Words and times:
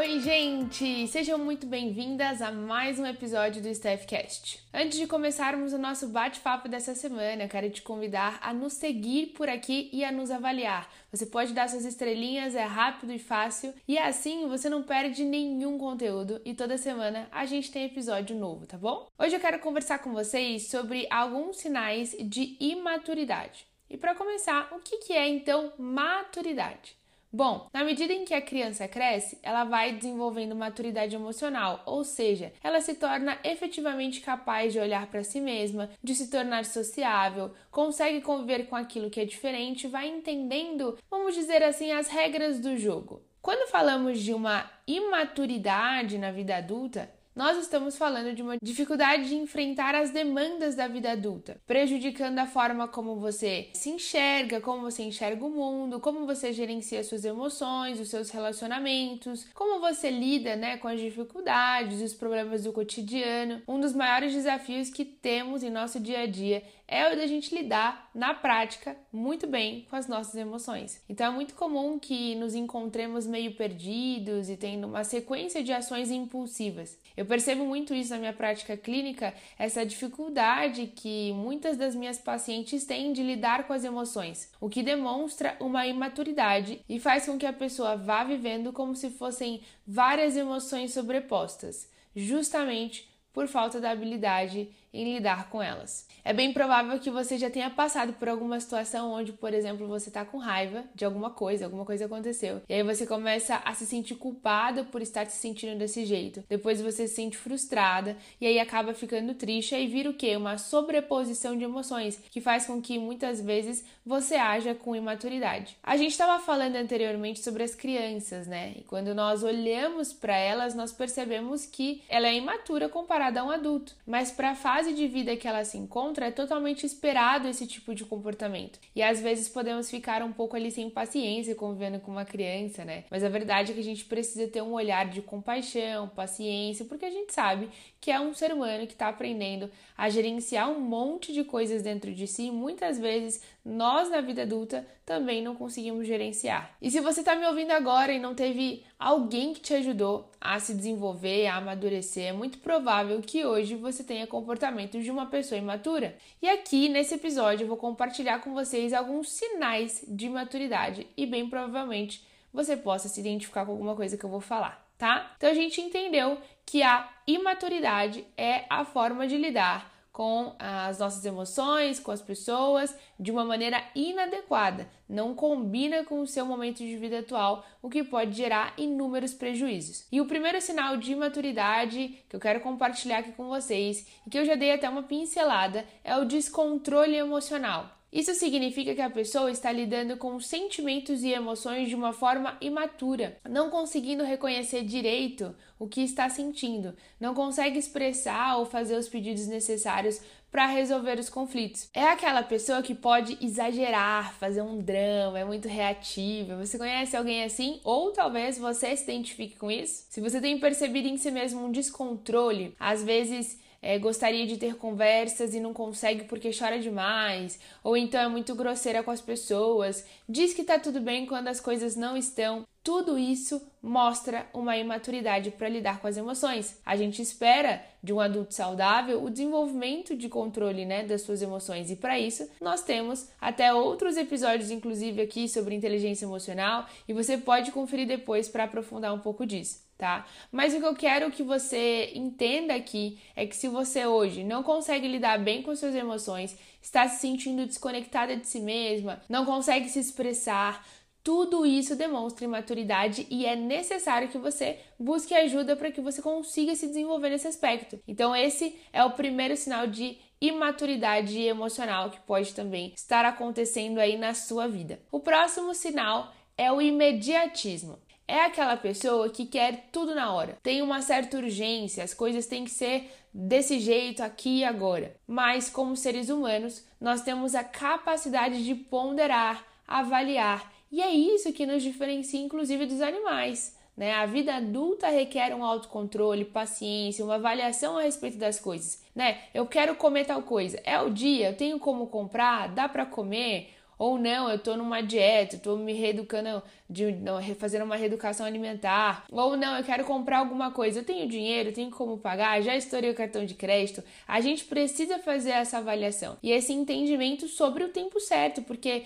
Oi, 0.00 0.18
gente! 0.18 1.06
Sejam 1.08 1.36
muito 1.36 1.66
bem-vindas 1.66 2.40
a 2.40 2.50
mais 2.50 2.98
um 2.98 3.04
episódio 3.04 3.60
do 3.60 3.68
Staffcast. 3.68 4.58
Antes 4.72 4.98
de 4.98 5.06
começarmos 5.06 5.74
o 5.74 5.78
nosso 5.78 6.08
bate-papo 6.08 6.70
dessa 6.70 6.94
semana, 6.94 7.46
quero 7.46 7.68
te 7.68 7.82
convidar 7.82 8.38
a 8.40 8.54
nos 8.54 8.72
seguir 8.72 9.34
por 9.34 9.46
aqui 9.46 9.90
e 9.92 10.02
a 10.02 10.10
nos 10.10 10.30
avaliar. 10.30 10.90
Você 11.12 11.26
pode 11.26 11.52
dar 11.52 11.68
suas 11.68 11.84
estrelinhas, 11.84 12.54
é 12.54 12.64
rápido 12.64 13.12
e 13.12 13.18
fácil, 13.18 13.74
e 13.86 13.98
assim 13.98 14.48
você 14.48 14.70
não 14.70 14.82
perde 14.82 15.22
nenhum 15.22 15.76
conteúdo 15.76 16.40
e 16.46 16.54
toda 16.54 16.78
semana 16.78 17.28
a 17.30 17.44
gente 17.44 17.70
tem 17.70 17.84
episódio 17.84 18.34
novo, 18.34 18.64
tá 18.64 18.78
bom? 18.78 19.06
Hoje 19.18 19.36
eu 19.36 19.40
quero 19.40 19.58
conversar 19.58 19.98
com 19.98 20.14
vocês 20.14 20.68
sobre 20.68 21.06
alguns 21.10 21.58
sinais 21.58 22.16
de 22.18 22.56
imaturidade. 22.58 23.66
E 23.90 23.98
para 23.98 24.14
começar, 24.14 24.66
o 24.72 24.78
que 24.78 25.12
é 25.12 25.28
então 25.28 25.74
maturidade? 25.76 26.98
Bom, 27.32 27.68
na 27.72 27.84
medida 27.84 28.12
em 28.12 28.24
que 28.24 28.34
a 28.34 28.42
criança 28.42 28.88
cresce, 28.88 29.38
ela 29.40 29.62
vai 29.62 29.92
desenvolvendo 29.92 30.56
maturidade 30.56 31.14
emocional, 31.14 31.80
ou 31.86 32.02
seja, 32.02 32.52
ela 32.60 32.80
se 32.80 32.96
torna 32.96 33.38
efetivamente 33.44 34.20
capaz 34.20 34.72
de 34.72 34.80
olhar 34.80 35.06
para 35.06 35.22
si 35.22 35.40
mesma, 35.40 35.88
de 36.02 36.12
se 36.16 36.28
tornar 36.28 36.64
sociável, 36.64 37.52
consegue 37.70 38.20
conviver 38.20 38.66
com 38.66 38.74
aquilo 38.74 39.10
que 39.10 39.20
é 39.20 39.24
diferente, 39.24 39.86
vai 39.86 40.08
entendendo, 40.08 40.98
vamos 41.08 41.36
dizer 41.36 41.62
assim, 41.62 41.92
as 41.92 42.08
regras 42.08 42.58
do 42.58 42.76
jogo. 42.76 43.22
Quando 43.40 43.70
falamos 43.70 44.18
de 44.18 44.34
uma 44.34 44.68
imaturidade 44.84 46.18
na 46.18 46.32
vida 46.32 46.56
adulta, 46.56 47.10
nós 47.34 47.56
estamos 47.58 47.96
falando 47.96 48.34
de 48.34 48.42
uma 48.42 48.56
dificuldade 48.60 49.28
de 49.28 49.36
enfrentar 49.36 49.94
as 49.94 50.10
demandas 50.10 50.74
da 50.74 50.88
vida 50.88 51.12
adulta, 51.12 51.60
prejudicando 51.66 52.38
a 52.38 52.46
forma 52.46 52.88
como 52.88 53.16
você 53.16 53.70
se 53.72 53.88
enxerga, 53.88 54.60
como 54.60 54.82
você 54.82 55.02
enxerga 55.02 55.44
o 55.44 55.50
mundo, 55.50 56.00
como 56.00 56.26
você 56.26 56.52
gerencia 56.52 57.04
suas 57.04 57.24
emoções, 57.24 58.00
os 58.00 58.08
seus 58.08 58.30
relacionamentos, 58.30 59.46
como 59.54 59.80
você 59.80 60.10
lida, 60.10 60.56
né, 60.56 60.76
com 60.76 60.88
as 60.88 61.00
dificuldades, 61.00 62.00
os 62.00 62.14
problemas 62.14 62.64
do 62.64 62.72
cotidiano. 62.72 63.62
Um 63.66 63.78
dos 63.78 63.94
maiores 63.94 64.32
desafios 64.32 64.90
que 64.90 65.04
temos 65.04 65.62
em 65.62 65.70
nosso 65.70 66.00
dia 66.00 66.20
a 66.20 66.26
dia 66.26 66.62
é 66.90 67.10
o 67.10 67.16
da 67.16 67.24
gente 67.26 67.54
lidar 67.54 68.10
na 68.12 68.34
prática 68.34 68.96
muito 69.12 69.46
bem 69.46 69.86
com 69.88 69.94
as 69.94 70.08
nossas 70.08 70.34
emoções. 70.34 71.00
Então 71.08 71.28
é 71.28 71.30
muito 71.30 71.54
comum 71.54 71.98
que 72.00 72.34
nos 72.34 72.56
encontremos 72.56 73.28
meio 73.28 73.54
perdidos 73.54 74.50
e 74.50 74.56
tendo 74.56 74.88
uma 74.88 75.04
sequência 75.04 75.62
de 75.62 75.72
ações 75.72 76.10
impulsivas. 76.10 76.98
Eu 77.20 77.26
percebo 77.26 77.66
muito 77.66 77.92
isso 77.92 78.14
na 78.14 78.18
minha 78.18 78.32
prática 78.32 78.78
clínica, 78.78 79.34
essa 79.58 79.84
dificuldade 79.84 80.86
que 80.86 81.34
muitas 81.34 81.76
das 81.76 81.94
minhas 81.94 82.16
pacientes 82.16 82.86
têm 82.86 83.12
de 83.12 83.22
lidar 83.22 83.66
com 83.66 83.74
as 83.74 83.84
emoções, 83.84 84.50
o 84.58 84.70
que 84.70 84.82
demonstra 84.82 85.54
uma 85.60 85.86
imaturidade 85.86 86.80
e 86.88 86.98
faz 86.98 87.26
com 87.26 87.36
que 87.36 87.44
a 87.44 87.52
pessoa 87.52 87.94
vá 87.94 88.24
vivendo 88.24 88.72
como 88.72 88.96
se 88.96 89.10
fossem 89.10 89.60
várias 89.86 90.34
emoções 90.34 90.94
sobrepostas, 90.94 91.90
justamente 92.16 93.06
por 93.34 93.46
falta 93.46 93.78
da 93.78 93.90
habilidade 93.90 94.70
em 94.92 95.14
lidar 95.14 95.48
com 95.50 95.62
elas. 95.62 96.06
É 96.24 96.32
bem 96.32 96.52
provável 96.52 96.98
que 96.98 97.10
você 97.10 97.38
já 97.38 97.50
tenha 97.50 97.70
passado 97.70 98.12
por 98.14 98.28
alguma 98.28 98.60
situação 98.60 99.12
onde, 99.12 99.32
por 99.32 99.54
exemplo, 99.54 99.86
você 99.86 100.08
está 100.08 100.24
com 100.24 100.38
raiva 100.38 100.84
de 100.94 101.04
alguma 101.04 101.30
coisa, 101.30 101.64
alguma 101.64 101.84
coisa 101.84 102.06
aconteceu, 102.06 102.62
e 102.68 102.74
aí 102.74 102.82
você 102.82 103.06
começa 103.06 103.56
a 103.64 103.74
se 103.74 103.86
sentir 103.86 104.14
culpada 104.16 104.84
por 104.84 105.00
estar 105.02 105.26
se 105.26 105.36
sentindo 105.36 105.78
desse 105.78 106.04
jeito. 106.04 106.44
Depois 106.48 106.80
você 106.80 107.06
se 107.06 107.14
sente 107.14 107.36
frustrada 107.36 108.16
e 108.40 108.46
aí 108.46 108.58
acaba 108.58 108.94
ficando 108.94 109.34
triste 109.34 109.74
e 109.74 109.86
vira 109.86 110.10
o 110.10 110.14
que? 110.14 110.36
Uma 110.36 110.58
sobreposição 110.58 111.56
de 111.56 111.64
emoções 111.64 112.20
que 112.30 112.40
faz 112.40 112.66
com 112.66 112.80
que 112.80 112.98
muitas 112.98 113.40
vezes 113.40 113.84
você 114.04 114.36
haja 114.36 114.74
com 114.74 114.96
imaturidade. 114.96 115.76
A 115.82 115.96
gente 115.96 116.12
estava 116.12 116.42
falando 116.42 116.76
anteriormente 116.76 117.40
sobre 117.40 117.62
as 117.62 117.74
crianças, 117.74 118.46
né? 118.46 118.74
E 118.76 118.82
quando 118.82 119.14
nós 119.14 119.42
olhamos 119.42 120.12
para 120.12 120.36
elas, 120.36 120.74
nós 120.74 120.92
percebemos 120.92 121.66
que 121.66 122.02
ela 122.08 122.26
é 122.26 122.34
imatura 122.34 122.88
comparada 122.88 123.40
a 123.40 123.44
um 123.44 123.50
adulto, 123.50 123.94
mas 124.06 124.30
para 124.30 124.54
fase 124.54 124.79
de 124.88 125.06
vida 125.06 125.36
que 125.36 125.46
ela 125.46 125.64
se 125.64 125.76
encontra, 125.76 126.26
é 126.26 126.30
totalmente 126.30 126.86
esperado 126.86 127.48
esse 127.48 127.66
tipo 127.66 127.94
de 127.94 128.04
comportamento. 128.04 128.78
E 128.94 129.02
às 129.02 129.20
vezes 129.20 129.48
podemos 129.48 129.90
ficar 129.90 130.22
um 130.22 130.32
pouco 130.32 130.56
ali 130.56 130.70
sem 130.70 130.88
paciência 130.88 131.54
convivendo 131.54 132.00
com 132.00 132.10
uma 132.10 132.24
criança, 132.24 132.84
né? 132.84 133.04
Mas 133.10 133.22
a 133.22 133.28
verdade 133.28 133.72
é 133.72 133.74
que 133.74 133.80
a 133.80 133.84
gente 133.84 134.04
precisa 134.04 134.48
ter 134.48 134.62
um 134.62 134.72
olhar 134.72 135.08
de 135.08 135.22
compaixão, 135.22 136.08
paciência, 136.08 136.84
porque 136.84 137.04
a 137.04 137.10
gente 137.10 137.32
sabe 137.32 137.68
que 138.00 138.10
é 138.10 138.18
um 138.18 138.32
ser 138.32 138.52
humano 138.52 138.86
que 138.86 138.94
está 138.94 139.08
aprendendo 139.08 139.70
a 139.96 140.08
gerenciar 140.08 140.70
um 140.70 140.80
monte 140.80 141.32
de 141.32 141.44
coisas 141.44 141.82
dentro 141.82 142.14
de 142.14 142.26
si. 142.26 142.50
Muitas 142.50 142.98
vezes 142.98 143.42
nós 143.64 144.08
na 144.08 144.20
vida 144.20 144.42
adulta 144.42 144.86
também 145.04 145.42
não 145.42 145.54
conseguimos 145.54 146.06
gerenciar. 146.06 146.74
E 146.80 146.90
se 146.90 147.00
você 147.00 147.20
está 147.20 147.36
me 147.36 147.46
ouvindo 147.46 147.72
agora 147.72 148.12
e 148.12 148.18
não 148.18 148.34
teve 148.34 148.84
alguém 148.98 149.52
que 149.52 149.60
te 149.60 149.74
ajudou 149.74 150.30
a 150.40 150.58
se 150.58 150.72
desenvolver, 150.72 151.46
a 151.46 151.56
amadurecer, 151.56 152.28
é 152.28 152.32
muito 152.32 152.58
provável 152.58 153.20
que 153.20 153.44
hoje 153.44 153.74
você 153.74 154.02
tenha 154.02 154.26
comportamentos 154.26 154.69
de 155.02 155.10
uma 155.10 155.26
pessoa 155.26 155.58
imatura. 155.58 156.16
E 156.40 156.48
aqui 156.48 156.88
nesse 156.88 157.14
episódio 157.14 157.64
eu 157.64 157.68
vou 157.68 157.76
compartilhar 157.76 158.40
com 158.40 158.54
vocês 158.54 158.92
alguns 158.92 159.30
sinais 159.30 160.04
de 160.08 160.28
maturidade 160.28 161.06
e 161.16 161.26
bem 161.26 161.48
provavelmente 161.48 162.26
você 162.52 162.76
possa 162.76 163.08
se 163.08 163.20
identificar 163.20 163.64
com 163.64 163.72
alguma 163.72 163.94
coisa 163.94 164.16
que 164.16 164.24
eu 164.24 164.30
vou 164.30 164.40
falar, 164.40 164.86
tá? 164.98 165.32
Então 165.36 165.50
a 165.50 165.54
gente 165.54 165.80
entendeu 165.80 166.38
que 166.66 166.82
a 166.82 167.08
imaturidade 167.26 168.24
é 168.36 168.64
a 168.68 168.84
forma 168.84 169.26
de 169.26 169.36
lidar 169.36 169.90
com 170.20 170.54
as 170.58 170.98
nossas 170.98 171.24
emoções, 171.24 171.98
com 171.98 172.10
as 172.10 172.20
pessoas, 172.20 172.94
de 173.18 173.30
uma 173.30 173.42
maneira 173.42 173.82
inadequada, 173.94 174.86
não 175.08 175.34
combina 175.34 176.04
com 176.04 176.20
o 176.20 176.26
seu 176.26 176.44
momento 176.44 176.80
de 176.80 176.94
vida 176.98 177.20
atual, 177.20 177.64
o 177.80 177.88
que 177.88 178.04
pode 178.04 178.36
gerar 178.36 178.74
inúmeros 178.76 179.32
prejuízos. 179.32 180.06
E 180.12 180.20
o 180.20 180.26
primeiro 180.26 180.60
sinal 180.60 180.98
de 180.98 181.12
imaturidade 181.12 182.22
que 182.28 182.36
eu 182.36 182.40
quero 182.40 182.60
compartilhar 182.60 183.20
aqui 183.20 183.32
com 183.32 183.48
vocês, 183.48 184.06
e 184.26 184.28
que 184.28 184.38
eu 184.38 184.44
já 184.44 184.56
dei 184.56 184.72
até 184.72 184.90
uma 184.90 185.04
pincelada, 185.04 185.86
é 186.04 186.14
o 186.14 186.26
descontrole 186.26 187.16
emocional. 187.16 187.99
Isso 188.12 188.34
significa 188.34 188.94
que 188.94 189.00
a 189.00 189.08
pessoa 189.08 189.50
está 189.50 189.70
lidando 189.70 190.16
com 190.16 190.40
sentimentos 190.40 191.22
e 191.22 191.30
emoções 191.30 191.88
de 191.88 191.94
uma 191.94 192.12
forma 192.12 192.56
imatura, 192.60 193.38
não 193.48 193.70
conseguindo 193.70 194.24
reconhecer 194.24 194.82
direito 194.82 195.54
o 195.78 195.86
que 195.86 196.02
está 196.02 196.28
sentindo, 196.28 196.94
não 197.20 197.34
consegue 197.34 197.78
expressar 197.78 198.58
ou 198.58 198.66
fazer 198.66 198.96
os 198.96 199.08
pedidos 199.08 199.46
necessários 199.46 200.20
para 200.50 200.66
resolver 200.66 201.18
os 201.18 201.30
conflitos. 201.30 201.88
É 201.94 202.02
aquela 202.02 202.42
pessoa 202.42 202.82
que 202.82 202.94
pode 202.94 203.38
exagerar, 203.40 204.34
fazer 204.34 204.62
um 204.62 204.82
drama, 204.82 205.38
é 205.38 205.44
muito 205.44 205.68
reativa. 205.68 206.56
Você 206.56 206.76
conhece 206.76 207.16
alguém 207.16 207.44
assim? 207.44 207.80
Ou 207.84 208.10
talvez 208.10 208.58
você 208.58 208.94
se 208.96 209.04
identifique 209.04 209.56
com 209.56 209.70
isso? 209.70 210.06
Se 210.10 210.20
você 210.20 210.40
tem 210.40 210.58
percebido 210.58 211.06
em 211.06 211.16
si 211.16 211.30
mesmo 211.30 211.64
um 211.64 211.70
descontrole, 211.70 212.74
às 212.80 213.04
vezes 213.04 213.58
é, 213.82 213.98
gostaria 213.98 214.46
de 214.46 214.56
ter 214.56 214.76
conversas 214.76 215.54
e 215.54 215.60
não 215.60 215.72
consegue 215.72 216.24
porque 216.24 216.50
chora 216.56 216.78
demais, 216.78 217.58
ou 217.82 217.96
então 217.96 218.20
é 218.20 218.28
muito 218.28 218.54
grosseira 218.54 219.02
com 219.02 219.10
as 219.10 219.20
pessoas, 219.20 220.04
diz 220.28 220.52
que 220.52 220.64
tá 220.64 220.78
tudo 220.78 221.00
bem 221.00 221.26
quando 221.26 221.48
as 221.48 221.60
coisas 221.60 221.96
não 221.96 222.16
estão. 222.16 222.66
Tudo 222.82 223.18
isso 223.18 223.60
mostra 223.82 224.48
uma 224.54 224.76
imaturidade 224.76 225.50
para 225.50 225.68
lidar 225.68 226.00
com 226.00 226.06
as 226.06 226.16
emoções. 226.16 226.80
A 226.84 226.96
gente 226.96 227.20
espera 227.20 227.84
de 228.02 228.10
um 228.10 228.20
adulto 228.20 228.54
saudável 228.54 229.22
o 229.22 229.28
desenvolvimento 229.28 230.16
de 230.16 230.30
controle 230.30 230.86
né, 230.86 231.02
das 231.04 231.20
suas 231.20 231.42
emoções, 231.42 231.90
e 231.90 231.96
para 231.96 232.18
isso 232.18 232.48
nós 232.60 232.82
temos 232.82 233.28
até 233.38 233.72
outros 233.72 234.16
episódios, 234.16 234.70
inclusive 234.70 235.20
aqui, 235.20 235.48
sobre 235.48 235.74
inteligência 235.74 236.24
emocional, 236.24 236.86
e 237.06 237.12
você 237.12 237.36
pode 237.36 237.70
conferir 237.70 238.06
depois 238.06 238.48
para 238.48 238.64
aprofundar 238.64 239.12
um 239.12 239.20
pouco 239.20 239.44
disso 239.44 239.89
tá? 240.00 240.26
Mas 240.50 240.74
o 240.74 240.78
que 240.80 240.86
eu 240.86 240.96
quero 240.96 241.30
que 241.30 241.42
você 241.42 242.10
entenda 242.14 242.74
aqui 242.74 243.18
é 243.36 243.46
que 243.46 243.54
se 243.54 243.68
você 243.68 244.06
hoje 244.06 244.42
não 244.42 244.62
consegue 244.62 245.06
lidar 245.06 245.38
bem 245.38 245.62
com 245.62 245.76
suas 245.76 245.94
emoções, 245.94 246.56
está 246.80 247.06
se 247.06 247.20
sentindo 247.20 247.66
desconectada 247.66 248.34
de 248.34 248.46
si 248.46 248.60
mesma, 248.60 249.20
não 249.28 249.44
consegue 249.44 249.90
se 249.90 249.98
expressar, 249.98 250.82
tudo 251.22 251.66
isso 251.66 251.94
demonstra 251.94 252.46
imaturidade 252.46 253.26
e 253.28 253.44
é 253.44 253.54
necessário 253.54 254.28
que 254.28 254.38
você 254.38 254.78
busque 254.98 255.34
ajuda 255.34 255.76
para 255.76 255.92
que 255.92 256.00
você 256.00 256.22
consiga 256.22 256.74
se 256.74 256.86
desenvolver 256.86 257.28
nesse 257.28 257.46
aspecto. 257.46 258.00
Então, 258.08 258.34
esse 258.34 258.74
é 258.90 259.04
o 259.04 259.10
primeiro 259.10 259.54
sinal 259.54 259.86
de 259.86 260.16
imaturidade 260.40 261.38
emocional 261.42 262.10
que 262.10 262.20
pode 262.20 262.54
também 262.54 262.94
estar 262.96 263.26
acontecendo 263.26 263.98
aí 263.98 264.16
na 264.16 264.32
sua 264.32 264.66
vida. 264.66 264.98
O 265.12 265.20
próximo 265.20 265.74
sinal 265.74 266.32
é 266.56 266.72
o 266.72 266.80
imediatismo 266.80 267.98
é 268.30 268.44
aquela 268.44 268.76
pessoa 268.76 269.28
que 269.28 269.44
quer 269.44 269.88
tudo 269.90 270.14
na 270.14 270.32
hora. 270.32 270.56
Tem 270.62 270.80
uma 270.80 271.02
certa 271.02 271.36
urgência, 271.36 272.04
as 272.04 272.14
coisas 272.14 272.46
têm 272.46 272.64
que 272.64 272.70
ser 272.70 273.10
desse 273.34 273.80
jeito 273.80 274.22
aqui 274.22 274.60
e 274.60 274.64
agora. 274.64 275.16
Mas 275.26 275.68
como 275.68 275.96
seres 275.96 276.28
humanos, 276.28 276.84
nós 277.00 277.22
temos 277.22 277.54
a 277.54 277.64
capacidade 277.64 278.64
de 278.64 278.74
ponderar, 278.74 279.64
avaliar, 279.86 280.72
e 280.92 281.00
é 281.02 281.10
isso 281.10 281.52
que 281.52 281.66
nos 281.66 281.82
diferencia 281.82 282.40
inclusive 282.40 282.86
dos 282.86 283.00
animais. 283.00 283.76
Né? 283.96 284.14
A 284.14 284.26
vida 284.26 284.54
adulta 284.54 285.08
requer 285.08 285.54
um 285.54 285.64
autocontrole, 285.64 286.44
paciência, 286.44 287.24
uma 287.24 287.34
avaliação 287.34 287.98
a 287.98 288.02
respeito 288.02 288.38
das 288.38 288.58
coisas. 288.58 289.02
Né? 289.14 289.40
Eu 289.52 289.66
quero 289.66 289.94
comer 289.94 290.24
tal 290.24 290.42
coisa, 290.42 290.80
é 290.84 290.98
o 291.00 291.10
dia, 291.10 291.50
eu 291.50 291.56
tenho 291.56 291.78
como 291.78 292.06
comprar, 292.06 292.68
dá 292.68 292.88
para 292.88 293.04
comer, 293.04 293.74
Ou 294.00 294.18
não, 294.18 294.48
eu 294.48 294.58
tô 294.58 294.78
numa 294.78 295.02
dieta, 295.02 295.58
tô 295.58 295.76
me 295.76 295.92
reeducando, 295.92 296.62
de, 296.88 297.12
não, 297.12 297.38
fazendo 297.56 297.84
uma 297.84 297.96
reeducação 297.96 298.46
alimentar. 298.46 299.26
Ou 299.30 299.58
não, 299.58 299.76
eu 299.76 299.84
quero 299.84 300.04
comprar 300.04 300.38
alguma 300.38 300.70
coisa, 300.70 301.00
eu 301.00 301.04
tenho 301.04 301.28
dinheiro, 301.28 301.70
tenho 301.70 301.90
como 301.90 302.16
pagar, 302.16 302.62
já 302.62 302.74
estourei 302.74 303.10
o 303.10 303.14
cartão 303.14 303.44
de 303.44 303.52
crédito. 303.52 304.02
A 304.26 304.40
gente 304.40 304.64
precisa 304.64 305.18
fazer 305.18 305.50
essa 305.50 305.76
avaliação 305.76 306.38
e 306.42 306.50
esse 306.50 306.72
entendimento 306.72 307.46
sobre 307.46 307.84
o 307.84 307.90
tempo 307.90 308.18
certo, 308.18 308.62
porque 308.62 309.02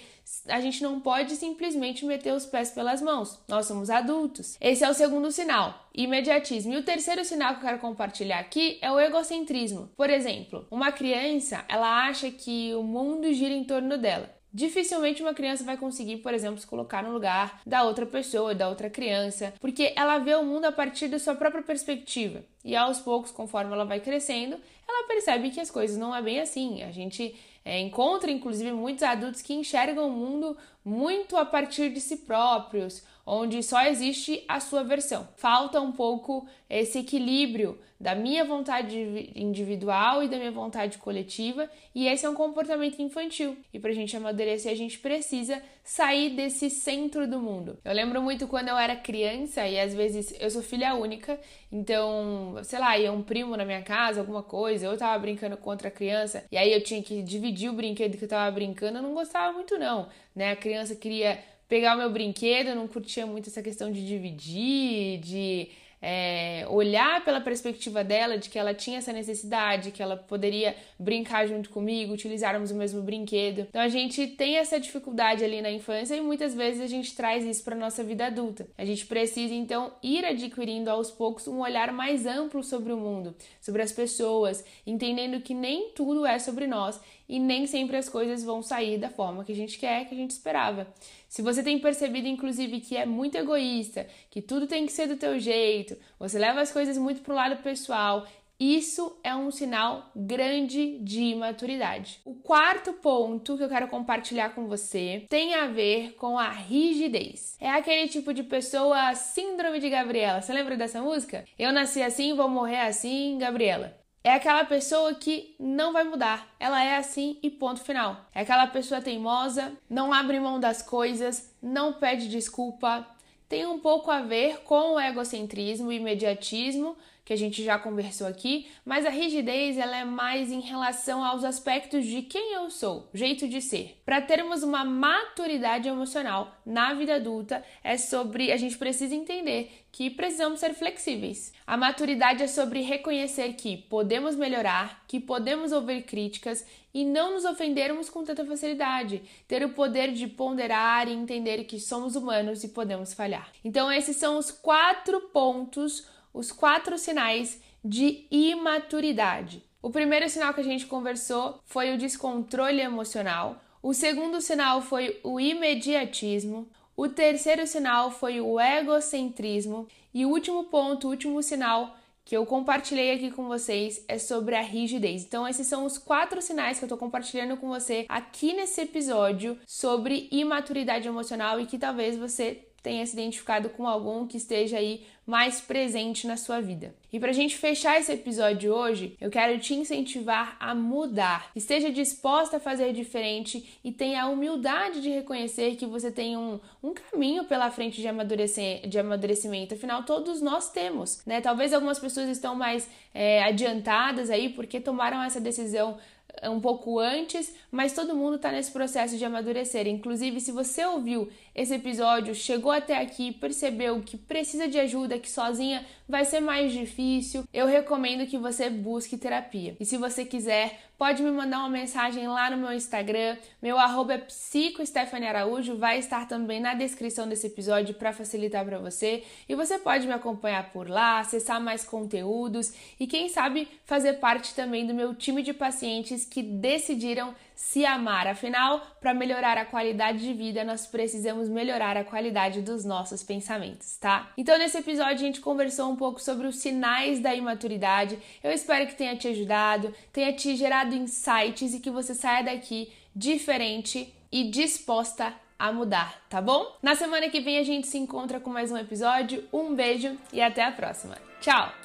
a 0.46 0.61
gente 0.61 0.81
não 0.81 1.00
pode 1.00 1.35
simplesmente 1.35 2.06
meter 2.06 2.32
os 2.32 2.46
pés 2.46 2.70
pelas 2.70 3.02
mãos. 3.02 3.43
Nós 3.49 3.67
somos 3.67 3.91
adultos. 3.91 4.56
Esse 4.61 4.85
é 4.85 4.88
o 4.88 4.94
segundo 4.94 5.32
sinal, 5.32 5.88
imediatismo. 5.93 6.73
E 6.73 6.76
o 6.76 6.85
terceiro 6.85 7.25
sinal 7.25 7.55
que 7.55 7.62
eu 7.62 7.67
quero 7.67 7.81
compartilhar 7.81 8.38
aqui 8.38 8.79
é 8.81 8.93
o 8.93 9.00
egocentrismo. 9.00 9.91
Por 9.96 10.08
exemplo, 10.08 10.69
uma 10.70 10.93
criança, 10.93 11.64
ela 11.69 12.06
acha 12.06 12.31
que 12.31 12.73
o 12.75 12.85
mundo 12.85 13.32
gira 13.32 13.52
em 13.52 13.64
torno 13.64 13.99
dela. 13.99 14.32
Dificilmente 14.55 15.21
uma 15.21 15.35
criança 15.35 15.65
vai 15.65 15.77
conseguir, 15.77 16.19
por 16.19 16.33
exemplo, 16.33 16.61
se 16.61 16.67
colocar 16.67 17.03
no 17.03 17.11
lugar 17.11 17.61
da 17.67 17.83
outra 17.83 18.06
pessoa, 18.06 18.55
da 18.55 18.69
outra 18.69 18.89
criança, 18.89 19.53
porque 19.61 19.93
ela 19.97 20.19
vê 20.19 20.33
o 20.37 20.45
mundo 20.45 20.67
a 20.67 20.71
partir 20.71 21.09
da 21.09 21.19
sua 21.19 21.35
própria 21.35 21.61
perspectiva. 21.61 22.45
E 22.65 22.77
aos 22.77 23.01
poucos, 23.01 23.33
conforme 23.33 23.73
ela 23.73 23.85
vai 23.85 23.99
crescendo, 23.99 24.56
ela 24.89 25.09
percebe 25.09 25.51
que 25.51 25.59
as 25.59 25.73
coisas 25.73 25.97
não 25.97 26.15
é 26.15 26.23
bem 26.23 26.39
assim. 26.39 26.85
A 26.85 26.93
gente 26.93 27.35
é, 27.65 27.81
encontra, 27.81 28.31
inclusive, 28.31 28.71
muitos 28.71 29.03
adultos 29.03 29.43
que 29.43 29.55
enxergam 29.55 30.06
o 30.06 30.12
mundo 30.12 30.56
muito 30.85 31.37
a 31.37 31.45
partir 31.45 31.91
de 31.91 32.01
si 32.01 32.19
próprios, 32.19 33.03
onde 33.26 33.62
só 33.62 33.82
existe 33.87 34.44
a 34.49 34.61
sua 34.61 34.82
versão. 34.82 35.29
Falta 35.37 35.81
um 35.81 35.93
pouco 35.93 36.47
esse 36.69 36.99
equilíbrio 36.99 37.79
da 37.99 38.15
minha 38.15 38.44
vontade 38.44 39.32
individual 39.35 40.23
e 40.23 40.29
da 40.29 40.37
minha 40.37 40.50
vontade 40.50 40.99
coletiva, 40.99 41.71
e 41.94 42.06
esse 42.06 42.26
é 42.26 42.29
um 42.29 42.35
comportamento 42.35 43.00
infantil. 43.00 43.56
E 43.73 43.79
para 43.79 43.91
a 43.91 43.94
gente 43.94 44.15
amadurecer, 44.15 44.71
a 44.71 44.75
gente 44.75 44.99
precisa 44.99 45.62
sair 45.82 46.31
desse 46.31 46.69
centro 46.69 47.26
do 47.26 47.41
mundo. 47.41 47.79
Eu 47.82 47.94
lembro 47.94 48.21
muito 48.21 48.47
quando 48.47 48.69
eu 48.69 48.76
era 48.76 48.97
criança, 48.97 49.67
e 49.67 49.79
às 49.81 49.94
vezes 49.94 50.35
eu 50.38 50.50
sou 50.50 50.61
filha 50.61 50.94
única, 50.94 51.41
então, 51.73 52.56
sei 52.62 52.79
lá, 52.79 52.99
ia 52.99 53.11
um 53.11 53.23
primo 53.23 53.56
na 53.56 53.65
minha 53.65 53.82
casa, 53.82 54.20
alguma 54.20 54.43
coisa, 54.43 54.85
eu 54.85 54.99
tava 54.99 55.19
brincando 55.19 55.56
com 55.56 55.70
outra 55.70 55.91
criança, 55.91 56.44
e 56.53 56.59
aí 56.59 56.73
eu 56.73 56.82
tinha 56.82 57.03
que 57.03 57.23
dividir 57.23 57.70
o 57.70 57.75
brinquedo 57.75 58.19
que 58.19 58.25
eu 58.25 58.29
tava 58.29 58.50
brincando, 58.50 58.99
eu 58.99 59.03
não 59.03 59.15
gostava 59.15 59.53
muito, 59.53 59.79
não, 59.79 60.09
né? 60.35 60.50
A 60.50 60.56
criança 60.56 60.94
queria 60.94 61.38
pegar 61.69 61.95
o 61.95 61.99
meu 61.99 62.11
brinquedo, 62.11 62.69
eu 62.69 62.77
não 62.77 62.87
curtia 62.87 63.27
muito 63.27 63.49
essa 63.49 63.63
questão 63.63 63.91
de 63.91 64.07
dividir, 64.07 65.19
de 65.21 65.71
é, 66.07 66.67
olhar 66.69 67.25
pela 67.25 67.41
perspectiva 67.41 68.05
dela 68.05 68.37
de 68.37 68.51
que 68.51 68.59
ela 68.59 68.75
tinha 68.75 68.99
essa 68.99 69.11
necessidade, 69.11 69.91
que 69.91 70.03
ela 70.03 70.19
poderia 70.19 70.77
brincar 70.99 71.47
junto 71.47 71.71
comigo, 71.71 72.13
utilizarmos 72.13 72.71
o 72.71 72.75
mesmo 72.75 73.01
brinquedo. 73.01 73.61
Então 73.61 73.81
a 73.81 73.89
gente 73.89 74.27
tem 74.27 74.59
essa 74.59 74.79
dificuldade 74.79 75.43
ali 75.43 75.63
na 75.63 75.71
infância 75.71 76.15
e 76.15 76.21
muitas 76.21 76.55
vezes 76.55 76.83
a 76.83 76.87
gente 76.87 77.17
traz 77.17 77.43
isso 77.43 77.65
para 77.65 77.75
nossa 77.75 78.05
vida 78.05 78.27
adulta. 78.27 78.69
A 78.77 78.85
gente 78.85 79.07
precisa 79.07 79.55
então 79.55 79.95
ir 80.03 80.27
adquirindo 80.27 80.91
aos 80.91 81.11
poucos 81.11 81.49
um 81.49 81.61
olhar 81.61 81.91
mais 81.91 82.27
amplo 82.27 82.63
sobre 82.63 82.93
o 82.93 82.99
mundo, 82.99 83.35
sobre 83.59 83.81
as 83.81 83.91
pessoas, 83.91 84.63
entendendo 84.87 85.41
que 85.41 85.55
nem 85.55 85.89
tudo 85.95 86.27
é 86.27 86.39
sobre 86.39 86.67
nós 86.67 87.01
e 87.29 87.38
nem 87.38 87.67
sempre 87.67 87.97
as 87.97 88.09
coisas 88.09 88.44
vão 88.44 88.62
sair 88.62 88.99
da 88.99 89.11
forma 89.11 89.44
que 89.44 89.53
a 89.53 89.56
gente 89.56 89.79
quer, 89.79 90.06
que 90.06 90.15
a 90.15 90.19
gente 90.19 90.31
esperava. 90.31 90.87
Se 91.29 91.43
você 91.43 91.62
tem 91.62 91.79
percebido, 91.79 92.29
inclusive, 92.29 92.81
que 92.81 92.97
é 92.97 93.06
muito 93.06 93.37
egoísta, 93.37 94.06
que 94.31 94.43
tudo 94.43 94.67
tem 94.67 94.87
que 94.87 94.93
ser 94.93 95.09
do 95.09 95.17
teu 95.17 95.38
jeito, 95.38 95.97
você 96.19 96.38
leva 96.38 96.61
as 96.61 96.73
coisas 96.73 96.97
muito 96.99 97.23
pro 97.23 97.35
lado 97.35 97.62
pessoal, 97.62 98.26
isso 98.59 99.19
é 99.25 99.35
um 99.35 99.50
sinal 99.50 100.12
grande 100.15 100.99
de 100.99 101.23
imaturidade. 101.23 102.21
O 102.25 102.35
quarto 102.35 102.93
ponto 102.93 103.56
que 103.56 103.65
eu 103.65 103.69
quero 103.69 103.88
compartilhar 103.88 104.55
com 104.55 104.69
você 104.69 105.27
tem 105.29 105.55
a 105.55 105.67
ver 105.67 106.12
com 106.12 106.38
a 106.38 106.49
rigidez. 106.50 107.56
É 107.61 107.69
aquele 107.69 108.09
tipo 108.09 108.32
de 108.32 108.44
pessoa 108.44 109.15
síndrome 109.17 109.81
de 109.81 109.91
Gabriela. 109.91 110.41
Você 110.41 110.53
lembra 110.53 110.77
dessa 110.77 111.03
música? 111.03 111.44
Eu 111.59 111.73
nasci 111.73 112.00
assim, 112.00 112.35
vou 112.35 112.49
morrer 112.49 112.82
assim, 112.82 113.38
Gabriela 113.38 114.04
é 114.25 114.32
aquela 114.32 114.65
pessoa 114.65 115.15
que 115.15 115.55
não 115.61 115.93
vai 115.93 116.03
mudar. 116.03 116.49
Ela 116.59 116.82
é 116.82 116.97
assim 116.97 117.38
e 117.43 117.50
ponto 117.50 117.81
final. 117.81 118.25
É 118.35 118.41
aquela 118.41 118.67
pessoa 118.67 119.03
teimosa, 119.03 119.73
não 119.88 120.15
abre 120.15 120.41
mão 120.41 120.59
das 120.59 120.81
coisas, 120.81 121.55
não 121.62 121.93
pede 121.93 122.31
desculpa. 122.31 123.06
Tem 123.47 123.67
um 123.67 123.79
pouco 123.79 124.11
a 124.11 124.23
ver 124.23 124.62
com 124.62 124.94
o 124.94 125.00
egocentrismo 125.00 125.93
e 125.93 125.97
imediatismo, 125.97 126.97
que 127.25 127.32
a 127.32 127.37
gente 127.37 127.65
já 127.65 127.79
conversou 127.79 128.26
aqui, 128.26 128.69
mas 128.85 129.06
a 129.06 129.11
rigidez 129.11 129.79
ela 129.79 129.97
é 129.97 130.05
mais 130.05 130.53
em 130.53 130.61
relação 130.61 131.25
aos 131.25 131.43
aspectos 131.43 132.05
de 132.05 132.23
quem 132.23 132.53
eu 132.53 132.69
sou, 132.71 133.09
jeito 133.15 133.49
de 133.49 133.62
ser. 133.62 133.99
Para 134.05 134.21
termos 134.21 134.62
uma 134.62 134.85
maturidade 134.85 135.88
emocional 135.88 136.55
na 136.67 136.93
vida 136.93 137.15
adulta, 137.15 137.65
é 137.82 137.97
sobre 137.97 138.53
a 138.53 138.56
gente 138.56 138.76
precisa 138.76 139.15
entender 139.15 139.85
que 139.91 140.11
precisamos 140.11 140.61
ser 140.61 140.75
flexíveis. 140.75 141.53
A 141.67 141.76
maturidade 141.76 142.43
é 142.43 142.49
sobre 142.49 142.81
reconhecer 142.81 143.55
que 143.55 143.77
podemos 143.77 144.37
melhorar, 144.37 145.05
que 145.06 145.20
podemos 145.20 145.73
ouvir 145.73 146.03
críticas 146.03 146.67
e 146.93 147.05
não 147.05 147.35
nos 147.35 147.44
ofendermos 147.44 148.11
com 148.11 148.25
tanta 148.25 148.44
facilidade, 148.44 149.23
ter 149.49 149.65
o 149.65 149.70
poder 149.70 150.12
de 150.12 150.27
ponderar 150.27 151.09
e 151.09 151.12
entender 151.12 151.65
que 151.65 151.81
somos 151.81 152.17
humanos 152.17 152.62
e 152.65 152.69
podemos 152.69 153.15
falhar. 153.15 153.50
Então, 153.65 153.91
esses 153.91 154.17
são 154.17 154.37
os 154.37 154.50
quatro 154.50 155.20
pontos 155.32 156.06
os 156.35 156.51
quatro 156.51 156.99
sinais 156.99 157.63
de 157.83 158.27
imaturidade. 158.31 159.65
O 159.81 159.91
primeiro 159.91 160.29
sinal 160.29 160.53
que 160.53 160.61
a 160.61 160.65
gente 160.65 160.87
conversou 160.87 161.61
foi 161.65 161.95
o 161.95 161.99
descontrole 161.99 162.81
emocional. 162.81 163.63
O 163.83 163.95
segundo 163.95 164.41
sinal 164.41 164.83
foi 164.83 165.21
o 165.23 165.39
imediatismo. 165.39 166.69
O 166.97 167.09
terceiro 167.09 167.67
sinal 167.67 168.11
foi 168.11 168.41
o 168.41 168.59
egocentrismo. 168.59 169.87
E 170.13 170.27
o 170.27 170.31
último 170.31 170.65
ponto, 170.65 171.07
o 171.07 171.11
último 171.11 171.43
sinal 171.43 171.95
que 172.25 172.35
eu 172.35 172.47
compartilhei 172.47 173.13
aqui 173.13 173.31
com 173.31 173.47
vocês 173.47 174.03
é 174.09 174.19
sobre 174.19 174.57
a 174.57 174.63
rigidez. 174.63 175.25
Então, 175.25 175.47
esses 175.47 175.67
são 175.67 175.85
os 175.85 175.99
quatro 175.99 176.41
sinais 176.41 176.79
que 176.79 176.85
eu 176.87 176.89
tô 176.89 176.97
compartilhando 176.97 177.59
com 177.59 177.69
você 177.69 178.07
aqui 178.09 178.55
nesse 178.55 178.81
episódio 178.81 179.59
sobre 179.67 180.29
imaturidade 180.33 181.07
emocional 181.07 181.61
e 181.61 181.67
que 181.67 181.79
talvez 181.79 182.17
você 182.17 182.67
tenha 182.85 183.05
se 183.07 183.15
identificado 183.15 183.71
com 183.71 183.89
algum 183.89 184.27
que 184.27 184.37
esteja 184.37 184.77
aí 184.77 185.07
mais 185.27 185.59
presente 185.59 186.27
na 186.27 186.37
sua 186.37 186.61
vida. 186.61 186.95
E 187.11 187.19
para 187.19 187.31
a 187.31 187.33
gente 187.33 187.57
fechar 187.57 187.99
esse 187.99 188.13
episódio 188.13 188.75
hoje, 188.75 189.17
eu 189.19 189.31
quero 189.31 189.59
te 189.59 189.73
incentivar 189.73 190.55
a 190.61 190.75
mudar. 190.75 191.51
Esteja 191.57 191.91
disposta 191.91 192.59
a 192.59 192.61
fazer 192.61 192.93
diferente 192.93 193.79
e 193.83 193.91
tenha 193.91 194.25
a 194.25 194.29
humildade 194.29 195.01
de 195.01 195.08
reconhecer 195.08 195.77
que 195.77 195.87
você 195.87 196.11
tem 196.11 196.37
um, 196.37 196.61
um 196.82 196.93
caminho 196.93 197.44
pela 197.44 197.70
frente 197.70 198.03
de, 198.03 198.06
amadurecer, 198.06 198.87
de 198.87 198.99
amadurecimento. 198.99 199.75
Afinal, 199.75 200.03
todos 200.03 200.43
nós 200.43 200.70
temos, 200.70 201.25
né? 201.25 201.41
Talvez 201.41 201.73
algumas 201.73 201.99
pessoas 201.99 202.29
estão 202.29 202.55
mais 202.55 202.87
é, 203.15 203.43
adiantadas 203.44 204.29
aí 204.29 204.51
porque 204.51 204.79
tomaram 204.79 205.23
essa 205.23 205.41
decisão 205.41 205.97
um 206.43 206.60
pouco 206.60 206.98
antes, 206.98 207.55
mas 207.70 207.93
todo 207.93 208.17
mundo 208.17 208.36
está 208.36 208.50
nesse 208.50 208.70
processo 208.70 209.17
de 209.17 209.24
amadurecer. 209.24 209.86
Inclusive, 209.86 210.41
se 210.41 210.53
você 210.53 210.84
ouviu 210.84 211.29
esse 211.55 211.74
episódio, 211.74 212.34
chegou 212.34 212.72
até 212.72 212.98
aqui, 212.98 213.32
percebeu 213.32 214.03
que 214.03 214.17
precisa 214.17 214.69
de 214.69 214.79
ajuda, 214.79 215.19
que 215.19 215.31
sozinha 215.31 215.84
vai 216.08 216.24
ser 216.24 216.41
mais 216.41 216.72
difícil, 216.72 217.44
eu 217.53 217.67
recomendo 217.67 218.26
que 218.26 218.36
você 218.36 218.69
busque 218.69 219.17
terapia. 219.17 219.76
E 219.81 219.84
se 219.84 219.96
você 219.96 220.24
quiser, 220.24 220.81
pode 220.96 221.22
me 221.22 221.31
mandar 221.31 221.58
uma 221.58 221.69
mensagem 221.69 222.27
lá 222.29 222.51
no 222.51 222.56
meu 222.56 222.72
Instagram. 222.72 223.36
Meu 223.60 223.79
arroba 223.79 224.15
é 224.15 225.29
Araújo, 225.29 225.77
vai 225.77 225.98
estar 225.98 226.27
também 226.27 226.60
na 226.60 226.74
descrição 226.74 227.29
desse 227.29 227.46
episódio 227.46 227.94
para 227.94 228.13
facilitar 228.13 228.65
para 228.65 228.79
você. 228.79 229.22
E 229.48 229.55
você 229.55 229.79
pode 229.79 230.06
me 230.06 230.13
acompanhar 230.13 230.72
por 230.72 230.89
lá, 230.89 231.20
acessar 231.20 231.60
mais 231.60 231.84
conteúdos 231.84 232.72
e 232.98 233.06
quem 233.06 233.29
sabe 233.29 233.69
fazer 233.84 234.15
parte 234.15 234.55
também 234.55 234.86
do 234.86 234.94
meu 234.94 235.15
time 235.15 235.43
de 235.43 235.53
pacientes 235.53 236.24
que 236.24 236.43
decidiram 236.43 237.34
se 237.55 237.84
amar. 237.84 238.27
Afinal, 238.27 238.81
para 239.01 239.15
melhorar 239.15 239.56
a 239.58 239.65
qualidade 239.65 240.19
de 240.19 240.32
vida, 240.32 240.65
nós 240.65 240.87
precisamos 240.87 241.49
melhorar 241.49 241.96
a 241.96 242.05
qualidade 242.05 242.63
dos 242.63 242.84
nossos 242.84 243.23
pensamentos, 243.23 243.96
tá? 243.96 244.32
Então, 244.37 244.58
nesse 244.58 244.79
episódio, 244.79 245.15
a 245.15 245.27
gente 245.27 245.41
conversou 245.41 245.91
um 245.91 245.96
pouco 245.96 246.20
sobre 246.20 246.46
os 246.46 246.56
sinais 246.56 247.20
da 247.20 247.34
imaturidade. 247.34 248.19
Eu 248.43 248.51
espero 248.51 248.87
que 248.87 248.96
tenha 248.96 249.17
te 249.17 249.29
ajudado, 249.29 249.94
tenha 250.13 250.32
te 250.32 250.56
gerado 250.56 250.94
insights 250.94 251.75
e 251.75 251.81
que 251.81 251.91
você 251.91 252.15
saia 252.15 252.44
daqui 252.44 252.93
diferente 253.15 254.13
e 254.31 254.51
disposta 254.51 255.32
a 255.56 255.73
mudar, 255.73 256.20
tá 256.29 256.43
bom? 256.43 256.77
Na 256.82 256.96
semana 256.96 257.31
que 257.31 257.41
vem 257.41 257.58
a 257.58 257.63
gente 257.63 257.87
se 257.87 257.96
encontra 257.96 258.41
com 258.41 258.51
mais 258.51 258.73
um 258.73 258.77
episódio. 258.77 259.44
Um 259.53 259.75
beijo 259.75 260.17
e 260.32 260.43
até 260.43 260.65
a 260.65 260.73
próxima. 260.73 261.17
Tchau! 261.41 261.83